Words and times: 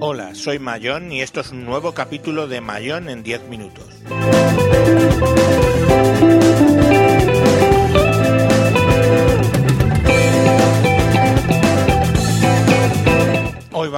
Hola, 0.00 0.34
soy 0.34 0.58
Mayón 0.58 1.12
y 1.12 1.20
esto 1.20 1.40
es 1.40 1.52
un 1.52 1.64
nuevo 1.64 1.94
capítulo 1.94 2.48
de 2.48 2.60
Mayón 2.60 3.08
en 3.08 3.22
10 3.22 3.44
minutos. 3.44 4.02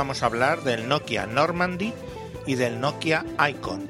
Vamos 0.05 0.23
a 0.23 0.27
hablar 0.27 0.65
del 0.65 0.87
Nokia 0.87 1.25
Normandy 1.25 1.95
y 2.45 2.57
del 2.57 2.79
Nokia 2.79 3.25
Icon. 3.49 3.89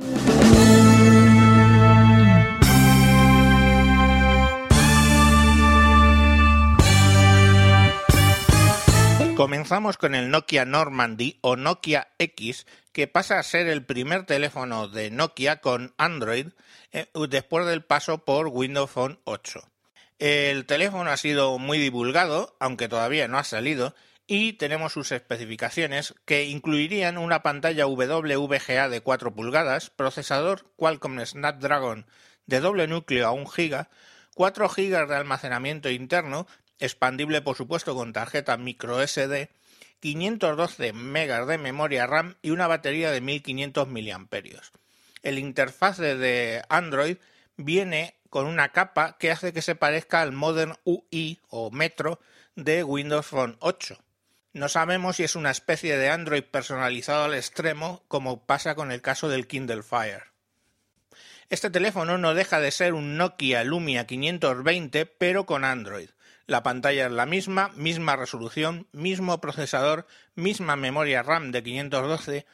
Comenzamos 9.36 9.96
con 9.96 10.14
el 10.14 10.30
Nokia 10.30 10.64
Normandy 10.64 11.40
o 11.40 11.56
Nokia 11.56 12.06
X, 12.20 12.64
que 12.92 13.08
pasa 13.08 13.40
a 13.40 13.42
ser 13.42 13.66
el 13.66 13.84
primer 13.84 14.24
teléfono 14.24 14.86
de 14.86 15.10
Nokia 15.10 15.60
con 15.60 15.94
Android 15.98 16.46
eh, 16.92 17.08
después 17.28 17.66
del 17.66 17.82
paso 17.82 18.18
por 18.18 18.46
Windows 18.46 18.88
Phone 18.88 19.18
8. 19.24 19.68
El 20.20 20.64
teléfono 20.66 21.10
ha 21.10 21.16
sido 21.16 21.58
muy 21.58 21.78
divulgado, 21.80 22.54
aunque 22.60 22.88
todavía 22.88 23.26
no 23.26 23.36
ha 23.36 23.42
salido, 23.42 23.96
y 24.26 24.54
tenemos 24.54 24.92
sus 24.92 25.12
especificaciones 25.12 26.14
que 26.24 26.44
incluirían 26.44 27.18
una 27.18 27.42
pantalla 27.42 27.86
WVGA 27.86 28.88
de 28.88 29.00
4 29.00 29.34
pulgadas, 29.34 29.90
procesador 29.90 30.66
Qualcomm 30.76 31.20
Snapdragon 31.24 32.06
de 32.46 32.60
doble 32.60 32.86
núcleo 32.86 33.26
a 33.26 33.32
1 33.32 33.44
GB, 33.44 33.86
4 34.34 34.68
GB 34.68 35.06
de 35.08 35.16
almacenamiento 35.16 35.90
interno 35.90 36.46
expandible 36.78 37.42
por 37.42 37.56
supuesto 37.56 37.94
con 37.94 38.12
tarjeta 38.12 38.56
micro 38.56 39.06
SD, 39.06 39.50
512 40.00 40.92
MB 40.92 41.46
de 41.46 41.58
memoria 41.58 42.06
RAM 42.06 42.36
y 42.42 42.50
una 42.50 42.66
batería 42.66 43.10
de 43.10 43.20
1500 43.20 43.88
mAh. 43.88 44.28
El 45.22 45.38
interfaz 45.38 45.98
de 45.98 46.62
Android 46.68 47.16
viene 47.56 48.16
con 48.28 48.46
una 48.46 48.70
capa 48.70 49.16
que 49.18 49.30
hace 49.30 49.52
que 49.52 49.62
se 49.62 49.76
parezca 49.76 50.20
al 50.20 50.32
Modern 50.32 50.74
UI 50.84 51.40
o 51.48 51.70
Metro 51.70 52.20
de 52.56 52.84
Windows 52.84 53.26
Phone 53.26 53.56
8. 53.60 54.03
No 54.54 54.68
sabemos 54.68 55.16
si 55.16 55.24
es 55.24 55.34
una 55.34 55.50
especie 55.50 55.98
de 55.98 56.10
Android 56.10 56.44
personalizado 56.44 57.24
al 57.24 57.34
extremo, 57.34 58.04
como 58.06 58.46
pasa 58.46 58.76
con 58.76 58.92
el 58.92 59.02
caso 59.02 59.28
del 59.28 59.48
Kindle 59.48 59.82
Fire. 59.82 60.30
Este 61.50 61.70
teléfono 61.70 62.18
no 62.18 62.34
deja 62.34 62.60
de 62.60 62.70
ser 62.70 62.94
un 62.94 63.16
Nokia 63.16 63.64
Lumia 63.64 64.06
520, 64.06 65.06
pero 65.06 65.44
con 65.44 65.64
Android. 65.64 66.10
La 66.46 66.62
pantalla 66.62 67.06
es 67.06 67.12
la 67.12 67.26
misma, 67.26 67.70
misma 67.74 68.14
resolución, 68.14 68.86
mismo 68.92 69.40
procesador, 69.40 70.06
misma 70.36 70.76
memoria 70.76 71.24
RAM 71.24 71.50
de 71.50 71.64
512, 71.64 72.46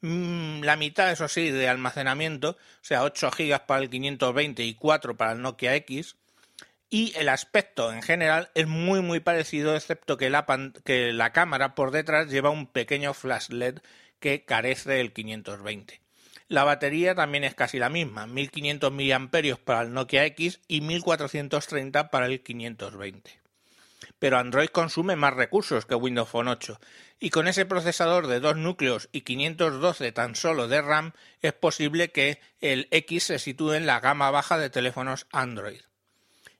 mm, 0.00 0.62
la 0.62 0.74
mitad, 0.74 1.12
eso 1.12 1.28
sí, 1.28 1.52
de 1.52 1.68
almacenamiento, 1.68 2.50
o 2.50 2.84
sea, 2.84 3.04
8 3.04 3.30
GB 3.30 3.64
para 3.64 3.80
el 3.80 3.90
520 3.90 4.64
y 4.64 4.74
4 4.74 5.16
para 5.16 5.32
el 5.32 5.40
Nokia 5.40 5.76
X. 5.76 6.16
Y 6.90 7.12
el 7.16 7.28
aspecto 7.28 7.92
en 7.92 8.02
general 8.02 8.50
es 8.54 8.66
muy 8.66 9.00
muy 9.00 9.20
parecido, 9.20 9.74
excepto 9.74 10.16
que 10.16 10.30
la, 10.30 11.32
cámara 11.32 11.74
por 11.74 11.90
detrás 11.90 12.30
lleva 12.30 12.50
un 12.50 12.66
pequeño 12.66 13.14
flash 13.14 13.48
LED 13.48 13.78
que 14.20 14.44
carece 14.44 14.92
del 14.92 15.12
520. 15.12 16.00
La 16.48 16.64
batería 16.64 17.14
también 17.14 17.42
es 17.44 17.54
casi 17.54 17.78
la 17.78 17.88
misma, 17.88 18.26
1500 18.26 18.92
mAh 18.92 19.28
para 19.64 19.82
el 19.82 19.92
Nokia 19.92 20.24
X 20.26 20.60
y 20.68 20.82
1430 20.82 22.10
para 22.10 22.26
el 22.26 22.42
520. 22.42 23.40
Pero 24.18 24.38
Android 24.38 24.68
consume 24.68 25.16
más 25.16 25.34
recursos 25.34 25.86
que 25.86 25.94
Windows 25.94 26.28
Phone 26.28 26.48
8 26.48 26.78
y 27.18 27.30
con 27.30 27.48
ese 27.48 27.64
procesador 27.64 28.26
de 28.26 28.40
dos 28.40 28.56
núcleos 28.56 29.08
y 29.12 29.22
512 29.22 30.12
tan 30.12 30.34
solo 30.34 30.68
de 30.68 30.82
RAM 30.82 31.12
es 31.40 31.54
posible 31.54 32.12
que 32.12 32.40
el 32.60 32.88
X 32.90 33.24
se 33.24 33.38
sitúe 33.38 33.72
en 33.72 33.86
la 33.86 34.00
gama 34.00 34.30
baja 34.30 34.58
de 34.58 34.70
teléfonos 34.70 35.26
Android. 35.32 35.80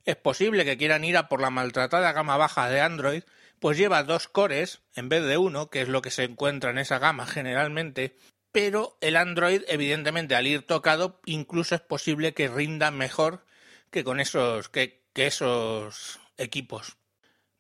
Es 0.05 0.17
posible 0.17 0.65
que 0.65 0.77
quieran 0.77 1.05
ir 1.05 1.17
a 1.17 1.29
por 1.29 1.41
la 1.41 1.51
maltratada 1.51 2.13
gama 2.13 2.37
baja 2.37 2.69
de 2.69 2.81
Android, 2.81 3.23
pues 3.59 3.79
lleva 3.79 4.03
dos 4.03 4.29
cores 4.29 4.83
en 4.95 5.09
vez 5.09 5.25
de 5.25 5.39
uno, 5.39 5.71
que 5.71 5.83
es 5.83 5.89
lo 5.89 6.03
que 6.03 6.11
se 6.11 6.25
encuentra 6.25 6.71
en 6.71 6.79
esa 6.79 6.99
gama 6.99 7.27
generalmente, 7.27 8.17
pero 8.55 8.97
el 9.01 9.17
Android, 9.17 9.63
evidentemente, 9.67 10.37
al 10.37 10.47
ir 10.47 10.63
tocado, 10.63 11.21
incluso 11.25 11.75
es 11.75 11.81
posible 11.81 12.35
que 12.35 12.47
rinda 12.47 12.93
mejor 12.93 13.45
que 13.91 14.05
con 14.05 14.21
esos, 14.21 14.69
que, 14.69 15.03
esos 15.15 16.21
equipos. 16.37 16.97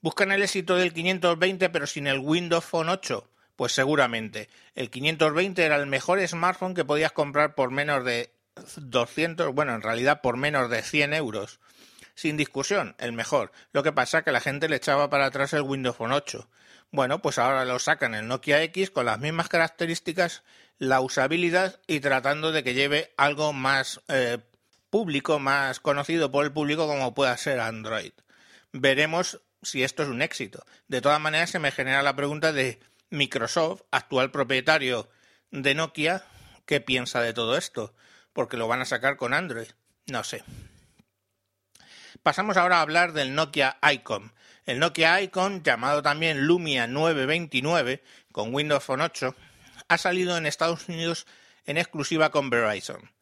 ¿Buscan 0.00 0.30
el 0.30 0.42
éxito 0.42 0.76
del 0.76 0.92
520 0.92 1.70
pero 1.70 1.88
sin 1.88 2.06
el 2.06 2.18
Windows 2.18 2.64
Phone 2.64 2.90
8? 2.90 3.28
Pues 3.56 3.72
seguramente. 3.72 4.48
El 4.76 4.90
520 4.90 5.64
era 5.64 5.76
el 5.76 5.86
mejor 5.86 6.24
smartphone 6.28 6.74
que 6.74 6.84
podías 6.84 7.10
comprar 7.10 7.56
por 7.56 7.72
menos 7.72 8.04
de 8.04 8.32
200, 8.76 9.52
bueno, 9.52 9.74
en 9.74 9.82
realidad 9.82 10.20
por 10.22 10.36
menos 10.36 10.70
de 10.70 10.82
100 10.82 11.14
euros. 11.14 11.58
Sin 12.14 12.36
discusión, 12.36 12.94
el 12.98 13.12
mejor. 13.12 13.52
Lo 13.72 13.82
que 13.82 13.92
pasa 13.92 14.18
es 14.18 14.24
que 14.24 14.32
la 14.32 14.40
gente 14.40 14.68
le 14.68 14.76
echaba 14.76 15.10
para 15.10 15.26
atrás 15.26 15.52
el 15.52 15.62
Windows 15.62 15.96
Phone 15.96 16.12
8. 16.12 16.48
Bueno, 16.90 17.20
pues 17.20 17.38
ahora 17.38 17.64
lo 17.64 17.78
sacan 17.78 18.14
el 18.14 18.28
Nokia 18.28 18.62
X 18.62 18.90
con 18.90 19.06
las 19.06 19.18
mismas 19.18 19.48
características 19.48 20.44
la 20.78 21.00
usabilidad 21.00 21.80
y 21.86 22.00
tratando 22.00 22.52
de 22.52 22.62
que 22.62 22.74
lleve 22.74 23.12
algo 23.16 23.52
más 23.52 24.00
eh, 24.08 24.38
público, 24.90 25.38
más 25.38 25.80
conocido 25.80 26.30
por 26.30 26.44
el 26.44 26.52
público 26.52 26.86
como 26.86 27.14
pueda 27.14 27.36
ser 27.36 27.60
Android. 27.60 28.12
Veremos 28.72 29.40
si 29.62 29.82
esto 29.82 30.02
es 30.02 30.08
un 30.08 30.22
éxito. 30.22 30.64
De 30.88 31.00
todas 31.00 31.20
maneras, 31.20 31.50
se 31.50 31.58
me 31.58 31.72
genera 31.72 32.02
la 32.02 32.16
pregunta 32.16 32.52
de 32.52 32.80
Microsoft, 33.10 33.82
actual 33.90 34.30
propietario 34.30 35.08
de 35.50 35.74
Nokia, 35.74 36.24
¿qué 36.66 36.80
piensa 36.80 37.20
de 37.20 37.32
todo 37.32 37.56
esto? 37.56 37.94
Porque 38.32 38.56
lo 38.56 38.68
van 38.68 38.80
a 38.80 38.86
sacar 38.86 39.16
con 39.16 39.34
Android. 39.34 39.68
No 40.06 40.24
sé. 40.24 40.42
Pasamos 42.24 42.56
ahora 42.56 42.78
a 42.78 42.80
hablar 42.80 43.12
del 43.12 43.34
Nokia 43.34 43.76
Icon. 43.92 44.32
El 44.64 44.78
Nokia 44.78 45.20
Icon, 45.20 45.62
llamado 45.62 46.00
también 46.00 46.46
Lumia 46.46 46.86
929, 46.86 48.02
con 48.32 48.54
Windows 48.54 48.82
Phone 48.82 49.02
8, 49.02 49.36
ha 49.88 49.98
salido 49.98 50.38
en 50.38 50.46
Estados 50.46 50.88
Unidos 50.88 51.26
en 51.66 51.76
exclusiva 51.76 52.30
con 52.30 52.48
Verizon. 52.48 53.12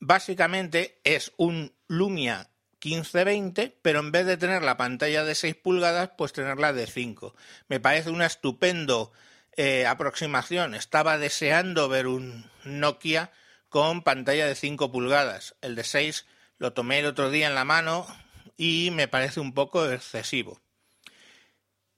Básicamente 0.00 0.98
es 1.04 1.30
un 1.36 1.76
Lumia 1.86 2.48
1520, 2.84 3.78
pero 3.82 4.00
en 4.00 4.10
vez 4.10 4.26
de 4.26 4.36
tener 4.36 4.62
la 4.62 4.76
pantalla 4.76 5.22
de 5.22 5.36
6 5.36 5.54
pulgadas, 5.54 6.10
pues 6.18 6.32
tenerla 6.32 6.72
de 6.72 6.88
5. 6.88 7.36
Me 7.68 7.78
parece 7.78 8.10
una 8.10 8.26
estupendo 8.26 9.12
eh, 9.56 9.86
aproximación. 9.86 10.74
Estaba 10.74 11.18
deseando 11.18 11.88
ver 11.88 12.08
un 12.08 12.50
Nokia 12.64 13.30
con 13.68 14.02
pantalla 14.02 14.48
de 14.48 14.56
5 14.56 14.90
pulgadas. 14.90 15.54
El 15.60 15.76
de 15.76 15.84
6 15.84 16.26
lo 16.58 16.72
tomé 16.72 16.98
el 16.98 17.06
otro 17.06 17.30
día 17.30 17.46
en 17.46 17.54
la 17.54 17.64
mano 17.64 18.08
y 18.56 18.90
me 18.92 19.08
parece 19.08 19.40
un 19.40 19.52
poco 19.52 19.90
excesivo. 19.90 20.60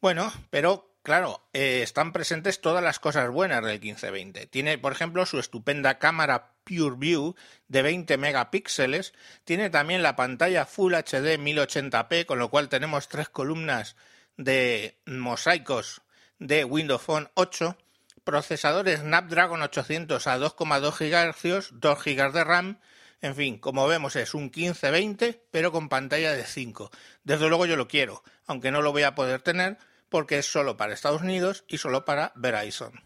Bueno, 0.01 0.33
pero 0.51 0.97
Claro, 1.07 1.41
eh, 1.53 1.83
están 1.85 2.13
presentes 2.13 2.61
todas 2.61 2.83
las 2.83 2.99
cosas 2.99 3.31
buenas 3.31 3.63
del 3.63 3.79
1520. 3.79 4.49
Tiene, 4.49 4.77
por 4.77 4.91
ejemplo, 4.91 5.25
su 5.25 5.39
estupenda 5.39 6.01
cámara 6.01 6.55
PureView 6.65 7.37
de 7.69 7.83
20 7.83 8.17
megapíxeles. 8.17 9.15
Tiene 9.45 9.71
también 9.71 10.03
la 10.03 10.17
pantalla 10.17 10.67
Full 10.67 10.95
HD 10.95 11.39
1080p, 11.39 12.27
con 12.27 12.41
lo 12.41 12.51
cual 12.51 12.69
tenemos 12.69 13.07
tres 13.07 13.29
columnas 13.29 13.95
de 14.37 14.99
mosaicos 15.07 16.03
de 16.41 16.65
Windows 16.65 17.03
Phone 17.03 17.31
8. 17.35 17.79
Procesadores 18.25 18.99
Snapdragon 18.99 19.63
800 19.63 20.27
a 20.27 20.39
2,2 20.41 20.99
GHz, 20.99 21.69
2 21.71 22.05
GB 22.05 22.33
de 22.33 22.43
RAM. 22.43 22.81
En 23.21 23.35
fin, 23.35 23.59
como 23.59 23.87
vemos 23.87 24.17
es 24.17 24.35
un 24.35 24.45
1520, 24.45 25.47
pero 25.51 25.73
con 25.73 25.89
pantalla 25.89 26.33
de 26.33 26.45
5. 26.45 26.91
Desde 27.25 27.49
luego 27.49 27.67
yo 27.67 27.77
lo 27.77 27.89
quiero, 27.89 28.23
aunque 28.47 28.71
no 28.71 28.83
lo 28.83 28.93
voy 28.93 29.05
a 29.05 29.15
poder 29.15 29.41
tener 29.41 29.79
porque 30.09 30.39
es 30.39 30.47
solo 30.47 30.77
para 30.77 30.95
Estados 30.95 31.23
Unidos 31.23 31.65
y 31.67 31.79
solo 31.79 32.05
para 32.05 32.33
Verizon. 32.37 33.03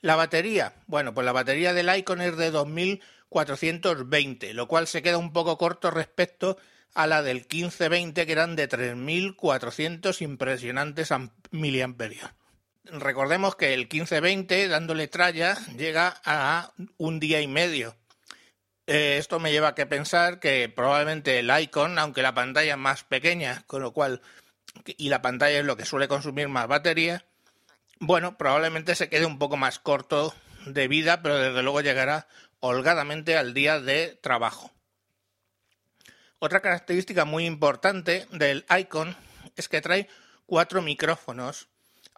La 0.00 0.16
batería, 0.16 0.74
bueno, 0.86 1.14
pues 1.14 1.24
la 1.24 1.32
batería 1.32 1.74
del 1.74 1.94
Icon 1.94 2.20
es 2.20 2.36
de 2.36 2.50
2420, 2.50 4.54
lo 4.54 4.68
cual 4.68 4.86
se 4.86 5.02
queda 5.02 5.18
un 5.18 5.32
poco 5.32 5.58
corto 5.58 5.90
respecto 5.90 6.56
a 6.94 7.06
la 7.06 7.22
del 7.22 7.38
1520 7.38 8.24
que 8.24 8.32
eran 8.32 8.56
de 8.56 8.68
3400 8.68 10.22
impresionantes 10.22 11.10
miliamperios. 11.50 12.30
Recordemos 12.84 13.56
que 13.56 13.74
el 13.74 13.80
1520, 13.80 14.68
dándole 14.68 15.08
tralla, 15.08 15.58
llega 15.76 16.20
a 16.24 16.72
un 16.98 17.18
día 17.18 17.40
y 17.40 17.48
medio. 17.48 17.96
Eh, 18.86 19.16
esto 19.18 19.40
me 19.40 19.50
lleva 19.50 19.68
a 19.68 19.74
que 19.74 19.86
pensar 19.86 20.38
que 20.38 20.68
probablemente 20.68 21.40
el 21.40 21.50
Icon, 21.60 21.98
aunque 21.98 22.22
la 22.22 22.34
pantalla 22.34 22.72
es 22.72 22.78
más 22.78 23.02
pequeña, 23.04 23.64
con 23.66 23.82
lo 23.82 23.92
cual 23.92 24.22
y 24.96 25.08
la 25.08 25.22
pantalla 25.22 25.58
es 25.58 25.64
lo 25.64 25.76
que 25.76 25.84
suele 25.84 26.08
consumir 26.08 26.48
más 26.48 26.68
batería, 26.68 27.24
bueno, 27.98 28.36
probablemente 28.36 28.94
se 28.94 29.08
quede 29.08 29.26
un 29.26 29.38
poco 29.38 29.56
más 29.56 29.78
corto 29.78 30.34
de 30.66 30.86
vida, 30.86 31.22
pero 31.22 31.36
desde 31.38 31.62
luego 31.62 31.80
llegará 31.80 32.28
holgadamente 32.60 33.36
al 33.36 33.54
día 33.54 33.80
de 33.80 34.18
trabajo. 34.20 34.70
Otra 36.38 36.60
característica 36.60 37.24
muy 37.24 37.46
importante 37.46 38.26
del 38.30 38.66
icon 38.78 39.16
es 39.56 39.68
que 39.68 39.80
trae 39.80 40.08
cuatro 40.44 40.82
micrófonos 40.82 41.68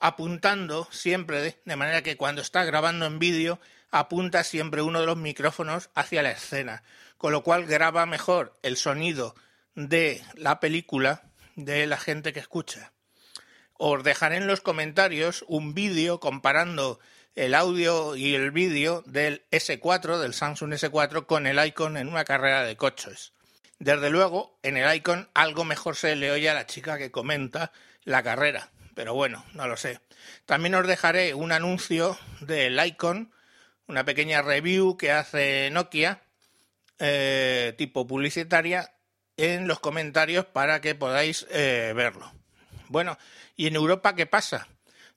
apuntando 0.01 0.89
siempre, 0.91 1.61
de 1.65 1.77
manera 1.77 2.03
que 2.03 2.17
cuando 2.17 2.43
está 2.43 2.65
grabando 2.65 3.07
en 3.07 3.19
vídeo 3.19 3.61
apunta 3.91 4.45
siempre 4.45 4.83
uno 4.83 5.01
de 5.01 5.07
los 5.07 5.17
micrófonos 5.17 5.91
hacia 5.95 6.23
la 6.23 6.31
escena, 6.31 6.83
con 7.17 7.33
lo 7.33 7.43
cual 7.43 7.67
graba 7.67 8.07
mejor 8.07 8.59
el 8.63 8.77
sonido 8.77 9.35
de 9.75 10.23
la 10.35 10.61
película 10.61 11.23
de 11.57 11.87
la 11.87 11.97
gente 11.97 12.33
que 12.33 12.41
escucha. 12.41 12.93
Os 13.75 14.03
dejaré 14.03 14.37
en 14.37 14.47
los 14.47 14.61
comentarios 14.61 15.45
un 15.49 15.75
vídeo 15.75 16.21
comparando 16.21 16.99
el 17.37 17.55
audio 17.55 18.17
y 18.17 18.35
el 18.35 18.51
vídeo 18.51 19.03
del 19.07 19.45
S4, 19.53 20.19
del 20.19 20.35
Samsung 20.35 20.73
S4, 20.73 21.27
con 21.27 21.47
el 21.47 21.65
Icon 21.65 21.97
en 21.97 22.09
una 22.09 22.25
carrera 22.25 22.65
de 22.65 22.77
coches. 22.77 23.33
Desde 23.79 24.11
luego, 24.11 24.59
en 24.65 24.77
el 24.77 24.93
Icon 24.97 25.29
algo 25.35 25.65
mejor 25.65 25.95
se 25.95 26.17
le 26.17 26.33
oye 26.33 26.51
a 26.51 26.55
la 26.55 26.67
chica 26.67 26.99
que 26.99 27.13
comenta 27.13 27.71
la 28.03 28.25
carrera, 28.25 28.73
pero 28.99 29.15
bueno, 29.15 29.45
no 29.53 29.69
lo 29.69 29.77
sé. 29.77 30.01
También 30.45 30.75
os 30.75 30.85
dejaré 30.85 31.33
un 31.33 31.53
anuncio 31.53 32.19
del 32.41 32.85
Icon, 32.85 33.33
una 33.87 34.05
pequeña 34.05 34.43
review 34.43 34.97
que 34.97 35.13
hace 35.13 35.71
Nokia, 35.71 36.23
eh, 36.99 37.77
tipo 37.79 38.09
publicitaria, 38.09 38.93
en 39.37 39.69
los 39.69 39.79
comentarios 39.79 40.47
para 40.47 40.81
que 40.81 40.97
podáis 40.97 41.47
eh, 41.51 41.93
verlo. 41.95 42.33
Bueno, 42.89 43.19
¿y 43.55 43.69
en 43.69 43.77
Europa 43.77 44.17
qué 44.17 44.27
pasa? 44.27 44.67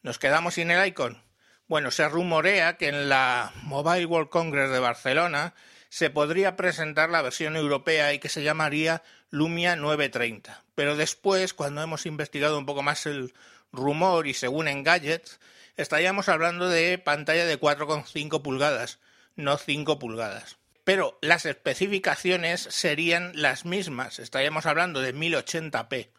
¿Nos 0.03 0.19
quedamos 0.19 0.53
sin 0.53 0.69
el 0.69 0.87
Icon? 0.87 1.19
Bueno, 1.65 1.89
se 1.89 2.07
rumorea 2.07 2.77
que 2.77 2.89
en 2.89 3.09
la 3.09 3.51
Mobile 3.63 4.05
World 4.05 4.29
Congress 4.29 4.69
de 4.69 4.77
Barcelona 4.77 5.55
se 5.89 6.11
podría 6.11 6.55
presentar 6.55 7.09
la 7.09 7.23
versión 7.23 7.55
europea 7.55 8.13
y 8.13 8.19
que 8.19 8.29
se 8.29 8.43
llamaría 8.43 9.01
Lumia 9.31 9.75
930. 9.75 10.65
Pero 10.75 10.95
después, 10.95 11.55
cuando 11.55 11.81
hemos 11.81 12.05
investigado 12.05 12.59
un 12.59 12.67
poco 12.67 12.83
más 12.83 13.07
el 13.07 13.33
rumor 13.71 14.27
y 14.27 14.33
según 14.33 14.67
en 14.67 14.83
Gadgets, 14.83 15.39
estaríamos 15.77 16.29
hablando 16.29 16.69
de 16.69 16.97
pantalla 16.97 17.45
de 17.45 17.59
4,5 17.59 18.41
pulgadas, 18.41 18.99
no 19.35 19.57
5 19.57 19.99
pulgadas. 19.99 20.57
Pero 20.83 21.17
las 21.21 21.45
especificaciones 21.45 22.61
serían 22.61 23.31
las 23.35 23.65
mismas, 23.65 24.19
estaríamos 24.19 24.65
hablando 24.65 25.01
de 25.01 25.13
1080p, 25.13 26.09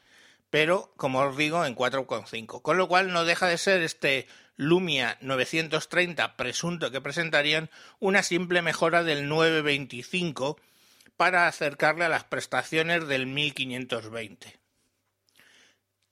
pero 0.51 0.93
como 0.97 1.21
os 1.21 1.37
digo 1.37 1.65
en 1.65 1.75
4,5. 1.75 2.63
Con 2.63 2.77
lo 2.77 2.89
cual 2.89 3.13
no 3.13 3.25
deja 3.25 3.49
de 3.49 3.59
ser 3.59 3.83
este 3.83 4.29
Lumia 4.57 5.17
930 5.21 6.37
presunto 6.37 6.91
que 6.91 7.01
presentarían 7.01 7.71
una 7.99 8.23
simple 8.23 8.63
mejora 8.63 9.03
del 9.03 9.29
925 9.29 10.61
para 11.17 11.47
acercarle 11.47 12.05
a 12.05 12.09
las 12.09 12.25
prestaciones 12.25 13.09
del 13.09 13.27
1520. 13.27 14.62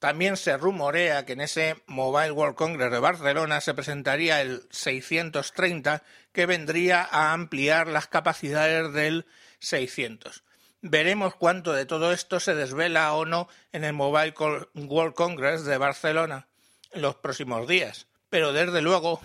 También 0.00 0.36
se 0.36 0.56
rumorea 0.56 1.24
que 1.24 1.34
en 1.34 1.42
ese 1.42 1.76
Mobile 1.86 2.32
World 2.32 2.56
Congress 2.56 2.90
de 2.90 2.98
Barcelona 2.98 3.60
se 3.60 3.74
presentaría 3.74 4.40
el 4.40 4.62
630 4.70 6.02
que 6.32 6.46
vendría 6.46 7.06
a 7.08 7.32
ampliar 7.32 7.86
las 7.86 8.08
capacidades 8.08 8.92
del 8.92 9.26
600. 9.60 10.42
Veremos 10.82 11.36
cuánto 11.36 11.72
de 11.72 11.86
todo 11.86 12.12
esto 12.12 12.40
se 12.40 12.56
desvela 12.56 13.12
o 13.12 13.24
no 13.24 13.48
en 13.70 13.84
el 13.84 13.92
Mobile 13.92 14.34
World 14.74 15.14
Congress 15.14 15.64
de 15.64 15.78
Barcelona 15.78 16.48
en 16.90 17.02
los 17.02 17.14
próximos 17.14 17.68
días 17.68 18.08
pero 18.30 18.52
desde 18.52 18.80
luego 18.80 19.20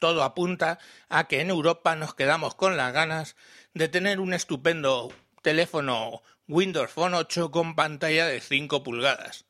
todo 0.00 0.24
apunta 0.24 0.78
a 1.08 1.28
que 1.28 1.40
en 1.40 1.50
Europa 1.50 1.94
nos 1.94 2.14
quedamos 2.14 2.54
con 2.54 2.76
las 2.76 2.92
ganas 2.92 3.36
de 3.74 3.88
tener 3.88 4.18
un 4.18 4.32
estupendo 4.32 5.12
teléfono 5.42 6.22
Windows 6.48 6.90
Phone 6.90 7.14
8 7.14 7.50
con 7.50 7.76
pantalla 7.76 8.26
de 8.26 8.40
5 8.40 8.82
pulgadas, 8.82 9.44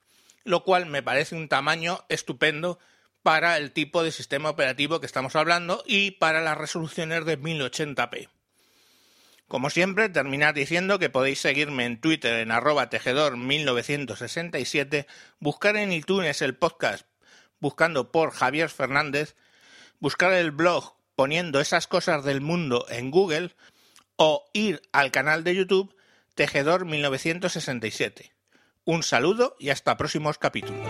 lo 0.48 0.64
cual 0.64 0.86
me 0.86 1.02
parece 1.02 1.36
un 1.36 1.48
tamaño 1.48 2.06
estupendo 2.08 2.78
para 3.22 3.58
el 3.58 3.72
tipo 3.72 4.02
de 4.02 4.12
sistema 4.12 4.48
operativo 4.48 5.00
que 5.00 5.06
estamos 5.06 5.36
hablando 5.36 5.84
y 5.86 6.12
para 6.12 6.40
las 6.40 6.56
resoluciones 6.56 7.26
de 7.26 7.38
1080p. 7.38 8.30
Como 9.46 9.68
siempre, 9.70 10.08
terminar 10.08 10.54
diciendo 10.54 10.98
que 10.98 11.10
podéis 11.10 11.40
seguirme 11.40 11.84
en 11.84 12.00
Twitter 12.00 12.40
en 12.40 12.50
arroba 12.50 12.88
tejedor1967, 12.90 15.06
buscar 15.38 15.76
en 15.76 15.92
iTunes 15.92 16.42
el 16.42 16.56
podcast 16.56 17.06
buscando 17.60 18.12
por 18.12 18.30
Javier 18.30 18.68
Fernández, 18.68 19.36
buscar 20.00 20.32
el 20.32 20.50
blog 20.50 20.94
poniendo 21.14 21.60
esas 21.60 21.86
cosas 21.86 22.24
del 22.24 22.40
mundo 22.40 22.86
en 22.88 23.10
Google 23.10 23.54
o 24.16 24.48
ir 24.52 24.82
al 24.92 25.10
canal 25.10 25.44
de 25.44 25.54
YouTube 25.54 25.94
Tejedor 26.34 26.84
1967. 26.84 28.37
Un 28.88 29.02
saludo 29.02 29.54
y 29.58 29.68
hasta 29.68 29.98
próximos 29.98 30.38
capítulos. 30.38 30.80